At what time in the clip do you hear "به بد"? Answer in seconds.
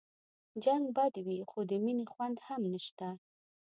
0.95-1.15